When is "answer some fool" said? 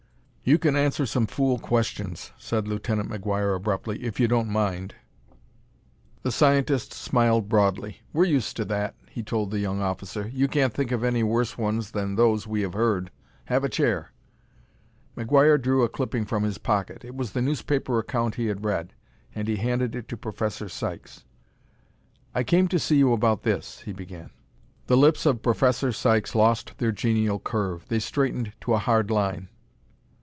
0.75-1.59